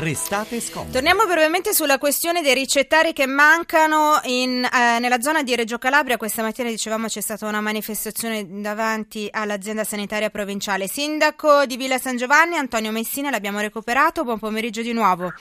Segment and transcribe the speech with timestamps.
[0.00, 0.92] Restate scomodi.
[0.92, 6.16] Torniamo brevemente sulla questione dei ricettari che mancano in, eh, nella zona di Reggio Calabria.
[6.16, 10.86] Questa mattina dicevamo c'è stata una manifestazione davanti all'azienda sanitaria provinciale.
[10.86, 14.22] Sindaco di Villa San Giovanni, Antonio Messina, l'abbiamo recuperato.
[14.22, 15.32] Buon pomeriggio di nuovo.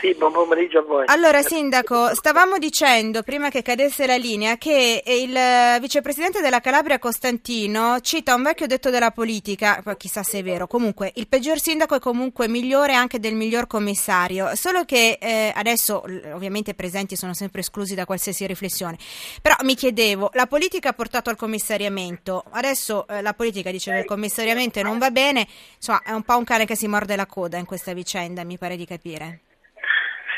[0.00, 1.04] Sì, buon pomeriggio a voi.
[1.06, 7.98] Allora, Sindaco, stavamo dicendo prima che cadesse la linea che il vicepresidente della Calabria Costantino
[8.00, 11.98] cita un vecchio detto della politica, chissà se è vero, comunque il peggior sindaco è
[11.98, 17.60] comunque migliore anche del miglior commissario, solo che eh, adesso ovviamente i presenti sono sempre
[17.60, 18.96] esclusi da qualsiasi riflessione,
[19.42, 23.98] però mi chiedevo, la politica ha portato al commissariamento, adesso eh, la politica dice che
[23.98, 27.26] il commissariamento non va bene, insomma è un po' un cane che si morde la
[27.26, 29.40] coda in questa vicenda, mi pare di capire.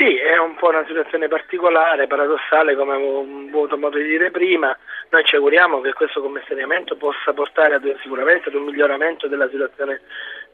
[0.00, 4.74] Sì, è un po' una situazione particolare, paradossale, come avevo avuto modo di dire prima.
[5.10, 10.00] Noi ci auguriamo che questo commissariamento possa portare ad, sicuramente ad un miglioramento della situazione,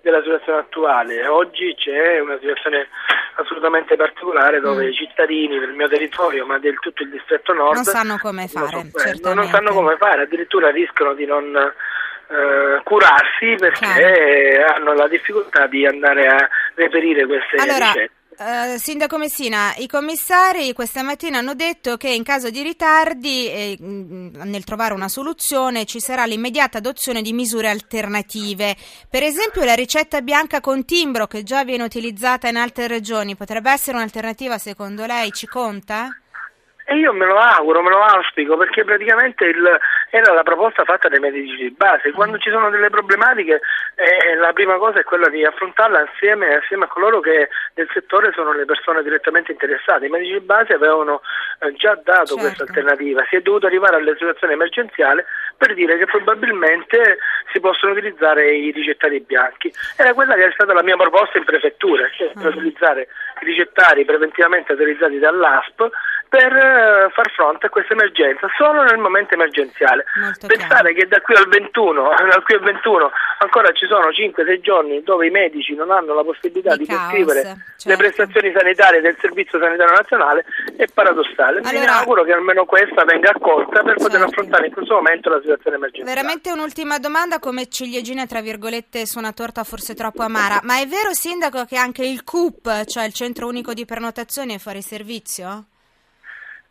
[0.01, 1.28] della situazione attuale.
[1.28, 2.88] Oggi c'è una situazione
[3.37, 4.88] assolutamente particolare dove mm.
[4.88, 8.90] i cittadini del mio territorio, ma del tutto il distretto nord, non sanno come fare,
[9.23, 14.74] non, non sanno come fare, addirittura rischiano di non eh, curarsi perché Chiaro.
[14.74, 18.10] hanno la difficoltà di andare a reperire queste allora, ricette.
[18.38, 23.78] Uh, Sindaco Messina, i commissari questa mattina hanno detto che in caso di ritardi eh,
[23.80, 28.76] nel trovare una soluzione ci sarà l'immediata adozione di misure alternative.
[29.09, 33.70] Per esempio la ricetta bianca con timbro che già viene utilizzata in altre regioni potrebbe
[33.70, 35.32] essere un'alternativa secondo lei?
[35.32, 36.10] Ci conta?
[36.88, 39.79] E io me lo auguro, me lo auspico, perché praticamente il,
[40.10, 42.12] era la proposta fatta dai medici di base.
[42.12, 43.60] Quando ci sono delle problematiche,
[43.96, 48.30] eh, la prima cosa è quella di affrontarla assieme, assieme, a coloro che nel settore
[48.32, 50.06] sono le persone direttamente interessate.
[50.06, 51.23] I medici di base avevano
[51.59, 52.37] eh, già dato certo.
[52.37, 55.24] questa alternativa, si è dovuto arrivare alla situazione emergenziale
[55.56, 57.18] per dire che probabilmente
[57.52, 59.73] si possono utilizzare i ricettari bianchi.
[59.96, 62.46] Era quella che è stata la mia proposta in prefettura, cioè mm.
[62.46, 63.09] utilizzare
[63.40, 65.91] i ricettari preventivamente autorizzati dall'ASP
[66.28, 70.05] per eh, far fronte a questa emergenza solo nel momento emergenziale.
[70.21, 70.95] Molto Pensare chiaro.
[70.95, 75.27] che da qui al 21, da qui al 21 ancora ci sono 5-6 giorni dove
[75.27, 77.89] i medici non hanno la possibilità di, di prescrivere certo.
[77.89, 80.45] le prestazioni sanitarie del Servizio Sanitario Nazionale
[80.77, 81.61] è paradossale.
[81.61, 84.05] Allora, Mi auguro che almeno questa venga accolta per certo.
[84.05, 86.15] poter affrontare in questo momento la situazione emergenziale.
[86.15, 90.87] Veramente un'ultima domanda come ciliegina tra virgolette su una torta forse troppo amara, ma è
[90.87, 95.67] vero Sindaco che anche il CUP, cioè il Centro Unico di Prenotazione, è fuori servizio?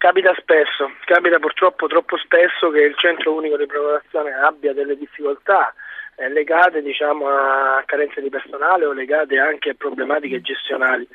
[0.05, 5.73] Capita spesso, capita purtroppo troppo spesso che il centro unico di prenotazione abbia delle difficoltà
[6.17, 11.07] eh, legate diciamo, a carenze di personale o legate anche a problematiche gestionali.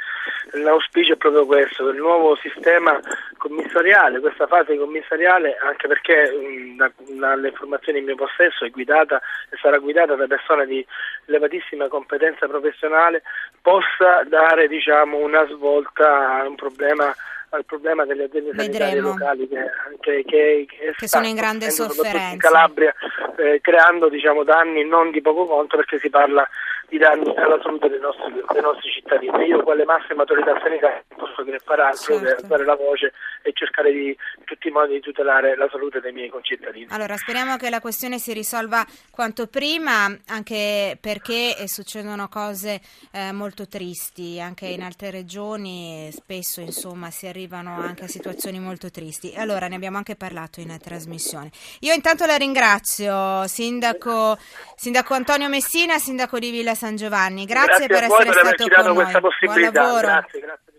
[0.55, 2.99] L'auspicio è proprio questo, il nuovo sistema
[3.37, 9.23] commissariale, questa fase commissariale, anche perché mh, da, dalle informazioni in mio possesso è guidata
[9.51, 10.85] e sarà guidata da persone di
[11.27, 13.23] elevatissima competenza professionale,
[13.63, 17.15] possa dare diciamo, una svolta a un problema
[17.51, 22.39] al problema delle aziende sanitarie locali che, che, che, che sono in grande sofferenza in
[22.39, 22.95] Calabria
[23.37, 26.49] eh, creando diciamo, danni non di poco conto perché si parla
[26.91, 29.47] di danni alla salute dei nostri, dei nostri cittadini.
[29.47, 32.25] Io quale massima autorità sanitaria non posso che fare altro certo.
[32.25, 33.13] che alzare la voce
[33.43, 36.87] e cercare di in tutti i modi di tutelare la salute dei miei concittadini.
[36.91, 42.81] Allora speriamo che la questione si risolva quanto prima, anche perché eh, succedono cose
[43.13, 48.91] eh, molto tristi, anche in altre regioni spesso insomma si arrivano anche a situazioni molto
[48.91, 49.33] tristi.
[49.37, 51.51] Allora ne abbiamo anche parlato in trasmissione.
[51.81, 54.37] Io intanto la ringrazio, Sindaco,
[54.75, 57.45] Sindaco Antonio Messina, Sindaco di Villa San Giovanni.
[57.45, 59.21] Grazie, grazie per essere per stato con noi.
[59.45, 60.07] Buon lavoro.
[60.07, 60.73] Grazie, grazie.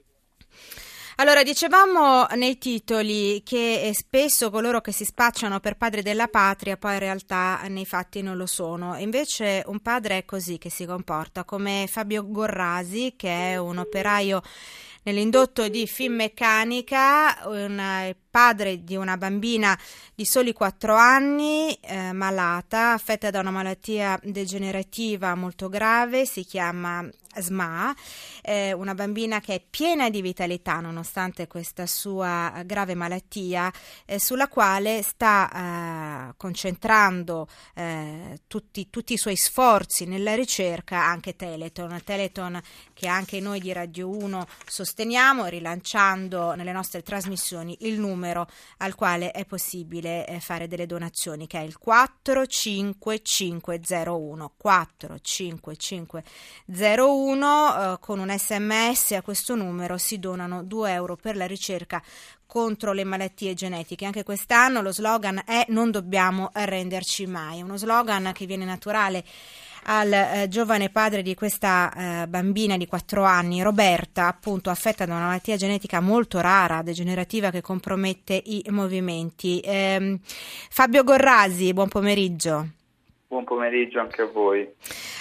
[1.18, 6.78] Allora, dicevamo nei titoli che eh, spesso coloro che si spacciano per padri della patria
[6.78, 8.98] poi in realtà nei fatti non lo sono.
[8.98, 14.42] Invece un padre è così che si comporta, come Fabio Gorrasi, che è un operaio
[15.04, 19.78] nell'indotto di Finmeccanica, un padre di una bambina
[20.16, 27.08] di soli 4 anni, eh, malata, affetta da una malattia degenerativa molto grave, si chiama
[27.34, 27.96] SMA,
[28.42, 33.72] eh, una bambina che è piena di vitalità nonostante questa sua grave malattia,
[34.06, 41.36] eh, sulla quale sta eh, concentrando eh, tutti, tutti, i suoi sforzi nella ricerca anche
[41.36, 42.62] Teleton, Teleton
[42.94, 44.48] che anche noi di Radio 1
[44.92, 48.46] sosteniamo rilanciando nelle nostre trasmissioni il numero
[48.80, 57.98] al quale è possibile eh, fare delle donazioni che è il 45501 45501 1 eh,
[58.02, 62.04] con un sms a questo numero si donano 2 euro per la ricerca
[62.46, 64.04] contro le malattie genetiche.
[64.04, 69.24] Anche quest'anno lo slogan è non dobbiamo arrenderci mai, uno slogan che viene naturale
[69.84, 75.16] al eh, giovane padre di questa eh, bambina di 4 anni, Roberta, appunto affetta da
[75.16, 79.60] una malattia genetica molto rara, degenerativa che compromette i movimenti.
[79.60, 80.20] Eh,
[80.70, 82.80] Fabio Gorrasi, buon pomeriggio.
[83.32, 84.70] Buon pomeriggio anche a voi.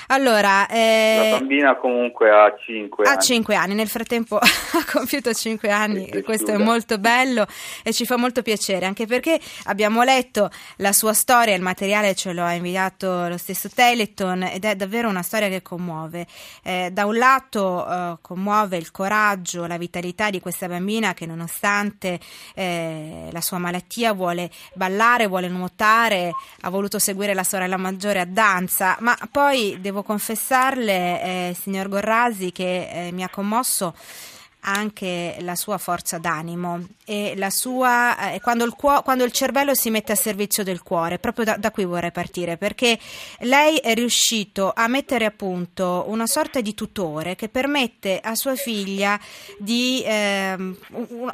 [0.08, 3.16] Allora, eh, la bambina comunque ha 5 anni.
[3.16, 7.46] Ha 5 anni, nel frattempo ha compiuto 5 anni e questo è molto bello
[7.84, 12.32] e ci fa molto piacere, anche perché abbiamo letto la sua storia, il materiale ce
[12.32, 16.26] lo ha inviato lo stesso Teleton ed è davvero una storia che commuove.
[16.64, 22.18] Eh, da un lato eh, commuove il coraggio, la vitalità di questa bambina che nonostante
[22.56, 28.24] eh, la sua malattia vuole ballare, vuole nuotare, ha voluto seguire la sorella maggiore a
[28.24, 33.94] danza, ma poi devo confessarle, eh, signor Gorrasi, che eh, mi ha commosso
[34.60, 39.74] anche la sua forza d'animo e la sua, eh, quando, il cuo- quando, il cervello
[39.74, 42.98] si mette a servizio del cuore, proprio da, da, qui vorrei partire, perché
[43.40, 48.54] lei è riuscito a mettere a punto una sorta di tutore che permette a sua
[48.54, 49.18] figlia
[49.58, 50.56] di eh,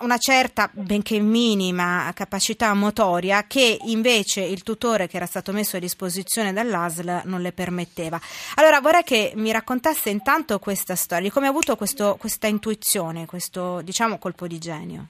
[0.01, 5.81] una certa, benché minima, capacità motoria che invece il tutore che era stato messo a
[5.81, 8.21] disposizione dall'ASL non le permetteva.
[8.55, 13.81] Allora vorrei che mi raccontasse intanto questa storia, come ha avuto questo, questa intuizione, questo
[13.81, 15.07] diciamo colpo di genio.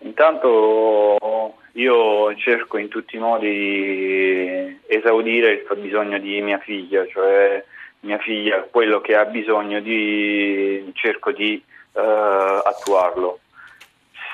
[0.00, 7.64] Intanto io cerco in tutti i modi di esaudire il fabbisogno di mia figlia, cioè
[8.00, 13.40] mia figlia quello che ha bisogno di cerco di uh, attuarlo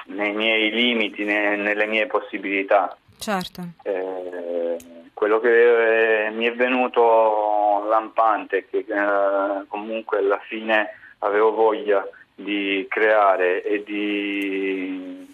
[0.07, 2.97] nei miei limiti, ne, nelle mie possibilità.
[3.19, 3.63] Certo.
[3.83, 4.77] Eh,
[5.13, 12.07] quello che eh, mi è venuto lampante, che eh, comunque alla fine avevo voglia
[12.37, 15.27] di creare e di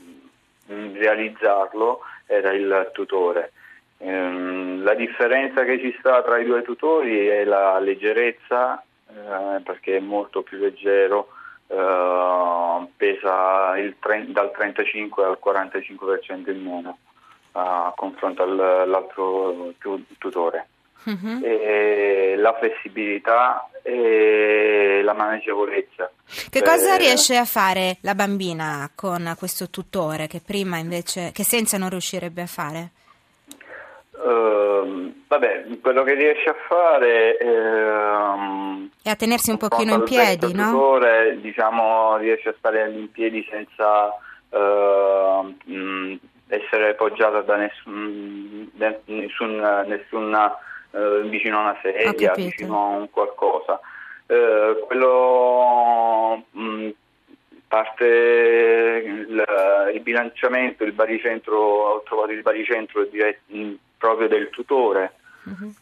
[0.67, 3.53] realizzarlo era il tutore.
[3.99, 9.97] Ehm, la differenza che ci sta tra i due tutori è la leggerezza, eh, perché
[9.97, 11.29] è molto più leggero,
[11.67, 13.75] eh, pesa
[14.27, 16.99] dal 35 al 45% in meno
[17.53, 19.75] a confronto all'altro
[20.19, 20.69] tutore.
[21.05, 22.37] Uh-huh.
[22.37, 26.11] La flessibilità e la maneggevolezza.
[26.51, 31.45] Che eh, cosa riesce a fare la bambina con questo tutore che prima invece, che
[31.45, 32.91] senza non riuscirebbe a fare?
[34.13, 40.55] Uh, vabbè, quello che riesce a fare uh, è a tenersi un pochino in piedi,
[40.55, 40.71] no?
[40.71, 44.15] Tutore, diciamo, riesce a stare in piedi senza
[44.51, 48.71] uh, mh, essere poggiata da nessun,
[49.07, 50.57] nessun, nessuna
[50.93, 53.81] eh, vicino a una sedia, vicino a un qualcosa.
[54.27, 56.89] Eh, quello mh, mm,
[57.67, 59.45] parte il,
[59.95, 65.15] il, bilanciamento, il baricentro, ho trovato il baricentro diretto, mm, proprio del tutore.
[65.45, 65.73] Uh-huh.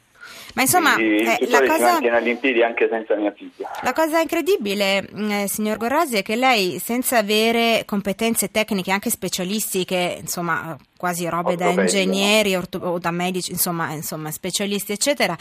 [0.54, 1.96] Ma insomma, eh, la cosa...
[1.96, 3.70] all'impiedi anche senza mia figlia.
[3.82, 9.10] La cosa incredibile, mm, eh, signor Gorrasi, è che lei, senza avere competenze tecniche anche
[9.10, 15.34] specialistiche, insomma, quasi robe da ingegneri orto- o da medici, insomma, insomma, specialisti, eccetera,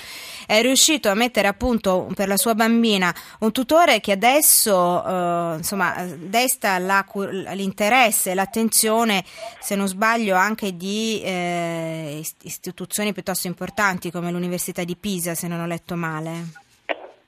[0.48, 5.56] è riuscito a mettere a punto per la sua bambina un tutore che adesso eh,
[5.58, 7.06] insomma, desta la,
[7.52, 9.26] l'interesse e l'attenzione,
[9.60, 15.60] se non sbaglio, anche di eh, istituzioni piuttosto importanti come l'Università di Pisa, se non
[15.60, 16.68] ho letto male.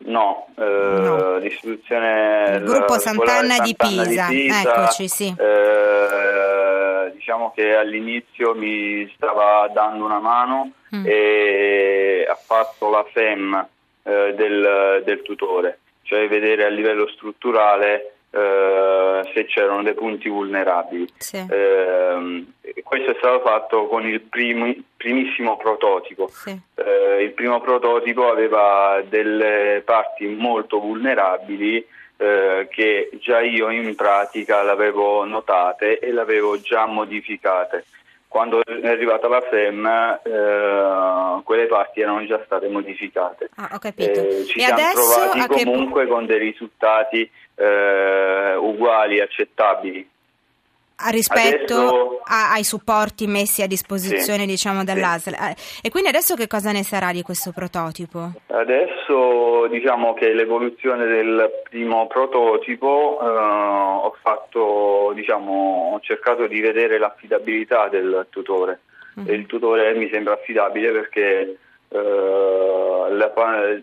[0.04, 1.38] No, eh, no.
[1.38, 4.28] l'istituzione il gruppo Sant'Anna, Sant'Anna di, Pisa.
[4.30, 4.62] di, Pisa.
[4.62, 5.36] Eccoci, sì.
[5.38, 6.21] Eh,
[7.32, 11.06] diciamo che all'inizio mi stava dando una mano mm.
[11.06, 13.68] e ha fatto la FEM
[14.04, 21.08] eh, del, del, tutore, cioè vedere a livello strutturale eh, se c'erano dei punti vulnerabili.
[21.18, 21.38] Sì.
[21.38, 22.46] Eh,
[22.84, 26.28] questo è stato fatto con il primo, primissimo prototipo.
[26.28, 26.60] Sì.
[26.76, 31.86] Eh, il primo prototipo aveva delle parti molto vulnerabili
[32.22, 37.86] eh, che già io in pratica l'avevo notate e l'avevo già modificate.
[38.28, 39.86] Quando è arrivata la FEM,
[40.24, 43.50] eh, quelle parti erano già state modificate.
[43.56, 44.20] Ah, ho capito.
[44.20, 46.10] Eh, ci e siamo trovati comunque che...
[46.10, 50.08] con dei risultati eh, uguali, accettabili.
[51.10, 52.22] Rispetto adesso...
[52.26, 55.80] a, ai supporti messi a disposizione sì, diciamo dall'ASL sì.
[55.84, 58.32] e quindi adesso che cosa ne sarà di questo prototipo?
[58.48, 66.98] Adesso diciamo che l'evoluzione del primo prototipo eh, ho fatto diciamo ho cercato di vedere
[66.98, 68.82] l'affidabilità del tutore
[69.20, 69.28] mm.
[69.28, 71.58] il tutore mi sembra affidabile perché
[71.94, 73.34] eh, la,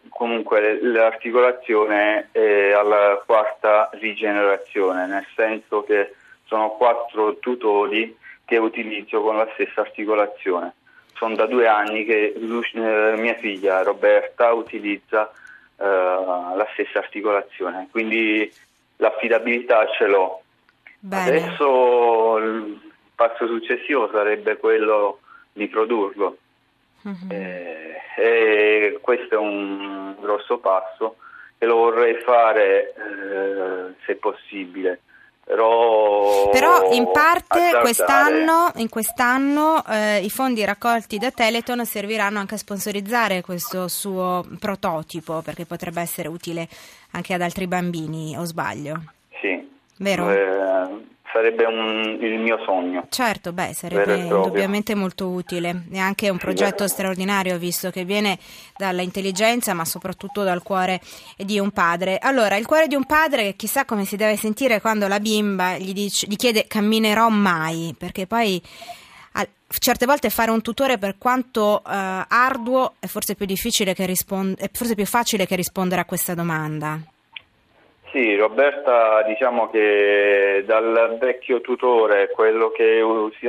[0.09, 6.15] comunque l'articolazione è alla quarta rigenerazione, nel senso che
[6.49, 10.73] sono quattro tutori che utilizzo con la stessa articolazione.
[11.15, 15.31] sono da due anni che eh, mia figlia Roberta utilizza
[15.77, 18.51] eh, la stessa articolazione, quindi
[18.97, 20.43] l'affidabilità ce l'ho.
[21.01, 21.29] Bene.
[21.29, 25.21] Adesso il passo successivo sarebbe quello
[25.53, 26.39] di produrlo.
[27.03, 27.31] Uh-huh.
[27.31, 31.17] Eh, e questo è un grosso passo
[31.59, 35.01] e lo vorrei fare eh, se possibile.
[35.49, 42.57] Però, Però in parte quest'anno, in quest'anno eh, i fondi raccolti da Teleton serviranno anche
[42.57, 46.69] a sponsorizzare questo suo prototipo perché potrebbe essere utile
[47.13, 49.03] anche ad altri bambini, o sbaglio?
[49.41, 49.67] Sì.
[49.97, 50.31] Vero?
[50.31, 53.07] Eh, sarebbe un, il mio sogno.
[53.09, 55.85] Certo, beh, sarebbe indubbiamente molto utile.
[55.91, 58.39] È anche un progetto sì, straordinario, visto che viene
[58.77, 61.01] dall'intelligenza, ma soprattutto dal cuore
[61.37, 62.19] di un padre.
[62.19, 65.93] Allora, il cuore di un padre, chissà come si deve sentire quando la bimba gli,
[65.93, 68.63] dice, gli chiede camminerò mai, perché poi
[69.69, 74.59] certe volte fare un tutore per quanto uh, arduo è forse più difficile che rispond-
[74.59, 76.99] è forse più facile che rispondere a questa domanda.
[78.11, 83.01] Sì, Roberta diciamo che dal vecchio tutore, quello che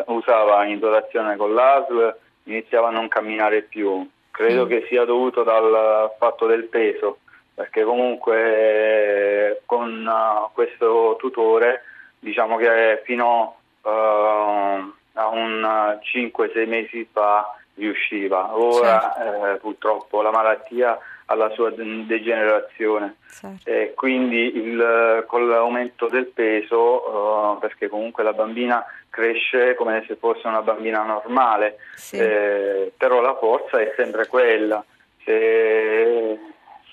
[0.05, 4.07] usava in dotazione con l'ASL, iniziava a non camminare più.
[4.31, 4.67] Credo mm.
[4.67, 7.19] che sia dovuto dal fatto del peso,
[7.53, 11.83] perché comunque con uh, questo tutore
[12.19, 18.57] diciamo che fino uh, a un 5-6 mesi fa riusciva.
[18.57, 19.45] Ora certo.
[19.45, 20.97] eh, purtroppo la malattia
[21.29, 23.17] alla sua degenerazione.
[23.31, 23.69] Certo.
[23.69, 30.15] E quindi il, con l'aumento del peso, uh, perché comunque la bambina cresce come se
[30.15, 32.17] fosse una bambina normale, sì.
[32.17, 34.83] eh, però la forza è sempre quella.
[35.23, 36.39] Se,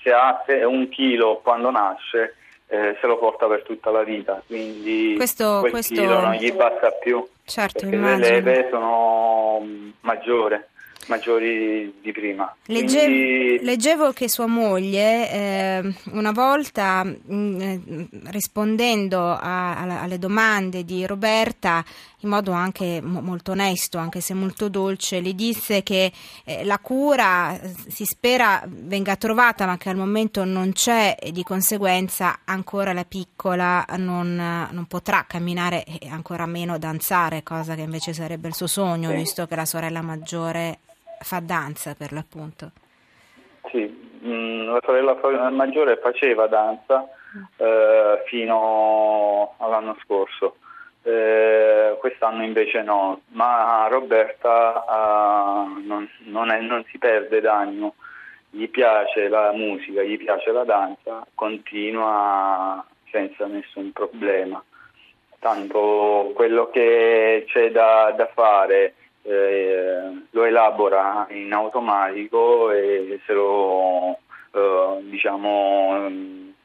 [0.03, 2.35] se ha un chilo quando nasce,
[2.67, 5.95] eh, se lo porta per tutta la vita, quindi questo, quel questo...
[5.95, 8.25] chilo non gli basta più, certo, perché immagino.
[8.25, 9.65] le leve sono
[10.01, 10.61] maggiori
[11.07, 12.53] maggiori di prima.
[12.65, 13.63] Leggevo, Quindi...
[13.63, 17.81] leggevo che sua moglie eh, una volta mh, mm, eh,
[18.25, 21.83] rispondendo a, a, alle domande di Roberta
[22.21, 26.11] in modo anche mo, molto onesto, anche se molto dolce, le disse che
[26.45, 31.31] eh, la cura eh, si spera venga trovata ma che al momento non c'è e
[31.31, 37.81] di conseguenza ancora la piccola non, non potrà camminare e ancora meno danzare, cosa che
[37.81, 39.15] invece sarebbe il suo sogno, sì.
[39.15, 40.79] visto che la sorella maggiore
[41.19, 42.71] fa danza per l'appunto.
[43.69, 47.07] Sì, mm, la sorella maggiore faceva danza
[47.57, 50.57] eh, fino all'anno scorso,
[51.07, 57.95] eh, quest'anno invece no, ma Roberta eh, non, non, è, non si perde d'animo,
[58.49, 64.61] gli piace la musica, gli piace la danza, continua senza nessun problema.
[65.39, 74.17] Tanto quello che c'è da, da fare eh, lo elabora in automatico e se lo
[74.51, 76.09] eh, diciamo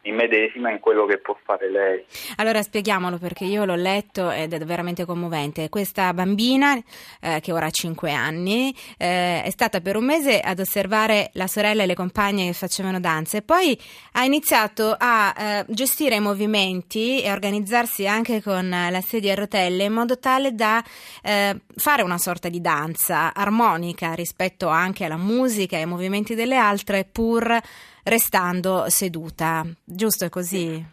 [0.03, 2.05] immedesima in quello che può fare lei.
[2.37, 5.69] Allora spieghiamolo perché io l'ho letto ed è veramente commovente.
[5.69, 6.77] Questa bambina,
[7.21, 11.47] eh, che ora ha 5 anni, eh, è stata per un mese ad osservare la
[11.47, 13.79] sorella e le compagne che facevano danza e poi
[14.13, 19.85] ha iniziato a eh, gestire i movimenti e organizzarsi anche con la sedia a rotelle
[19.85, 20.83] in modo tale da
[21.23, 26.57] eh, fare una sorta di danza armonica rispetto anche alla musica e ai movimenti delle
[26.57, 27.61] altre pur
[28.05, 30.85] restando seduta, giusto è così?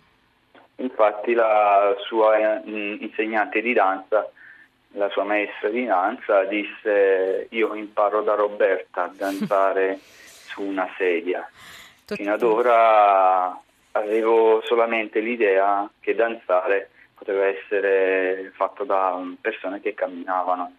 [0.76, 4.30] Infatti la sua mm, insegnante di danza,
[4.94, 10.00] la sua maestra di danza disse io imparo da Roberta a danzare
[10.48, 11.48] su una sedia.
[12.06, 12.16] Tutto.
[12.16, 13.60] Fino ad ora
[13.92, 20.74] avevo solamente l'idea che danzare poteva essere fatto da persone che camminavano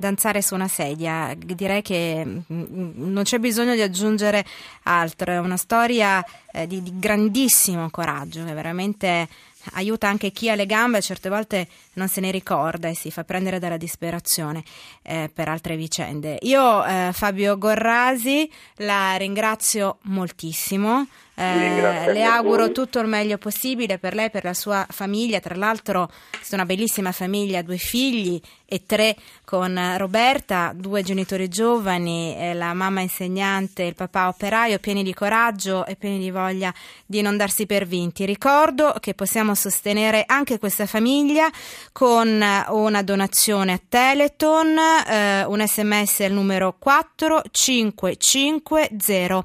[0.00, 1.32] danzare su una sedia.
[1.36, 4.44] Direi che mm, mm, non c'è bisogno di aggiungere
[4.84, 9.28] altro, è una storia eh, di, di, grandissimo coraggio che veramente
[9.74, 13.24] aiuta anche chi ha le gambe certe volte non se ne ricorda e si fa
[13.24, 14.64] prendere dalla disperazione
[15.02, 16.38] eh, per altre vicende.
[16.42, 21.06] Io eh, Fabio Gorrasi la ringrazio moltissimo.
[21.40, 25.40] Eh, le auguro tutto il meglio possibile per lei e per la sua famiglia.
[25.40, 32.36] Tra l'altro, è una bellissima famiglia, due figli e tre con Roberta, due genitori giovani,
[32.36, 36.74] eh, la mamma insegnante, il papà operaio, pieni di coraggio e pieni di voglia
[37.06, 38.26] di non darsi per vinti.
[38.26, 41.48] Ricordo che possiamo sostenere anche questa famiglia
[41.90, 44.76] con una donazione a Teleton,
[45.08, 49.44] eh, un sms al numero 4550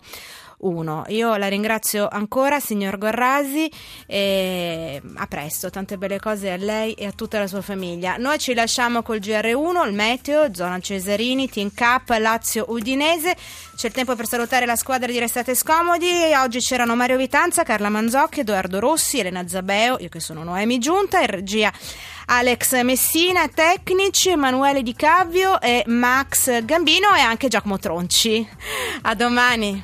[0.60, 1.06] 1.
[1.10, 3.72] Io la ringrazio ancora, signor Gorrasi,
[4.08, 8.18] e a presto, tante belle cose a lei e a tutta la sua famiglia.
[8.18, 13.36] Noi ci lasciamo col GR1, il meteo, zona Cesarini, Team Cup, Lazio Udinese.
[13.76, 16.10] C'è il tempo per salutare la squadra di Restate Scomodi.
[16.38, 21.20] Oggi c'erano Mario Vitanza, Carla Manzocchi, Edoardo Rossi, Elena Zabeo, io che sono Noemi Giunta,
[21.20, 21.72] in regia
[22.28, 28.48] Alex Messina, tecnici, Emanuele Di Cavio e Max Gambino e anche Giacomo Tronci.
[29.04, 29.84] A domani.